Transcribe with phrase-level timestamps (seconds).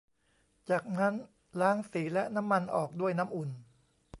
[0.69, 1.13] จากนั้น
[1.61, 3.49] ล้างสีและน้ำมันออกด้วยน้ำอุ่น